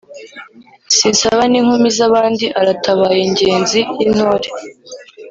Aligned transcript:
Sinsaba 0.97 1.41
n,inkumi 1.51 1.87
zabandi 1.97 2.45
Aratabaye 2.59 3.19
Ingenzi 3.27 3.79
y'Intore 3.99 4.47